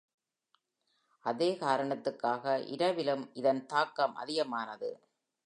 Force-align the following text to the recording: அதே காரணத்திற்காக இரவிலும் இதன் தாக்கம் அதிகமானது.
அதே 1.25 1.57
காரணத்திற்காக 1.57 2.59
இரவிலும் 2.67 3.29
இதன் 3.33 3.65
தாக்கம் 3.65 4.15
அதிகமானது. 4.15 4.91